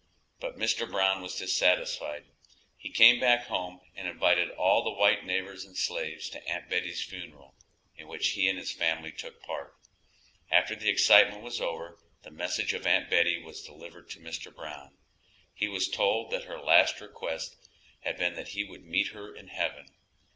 [0.39, 0.89] But Mr.
[0.89, 2.25] Brown was dissatisfied;
[2.75, 7.03] he came back home and invited all the white neighbors and slaves to Aunt Betty's
[7.03, 7.53] funeral,
[7.95, 9.75] in which he and his family took part.
[10.49, 14.51] After the excitement was over the message of Aunt Betty was delivered to Mr.
[14.51, 14.97] Brown;
[15.53, 17.55] he was told that her last request
[17.99, 19.85] had been that he would meet her in heaven.